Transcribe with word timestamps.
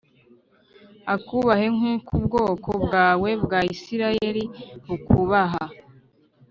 akubahe 1.15 1.65
nk’uko 1.75 2.13
ubwoko 2.19 2.69
bwawe 2.83 3.29
bwa 3.43 3.59
Isirayeli 3.73 4.43
bukubaha 4.85 5.63